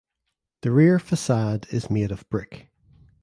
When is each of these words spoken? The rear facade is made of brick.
The 0.63 0.71
rear 0.71 0.97
facade 0.97 1.67
is 1.69 1.91
made 1.91 2.11
of 2.11 2.27
brick. 2.31 2.71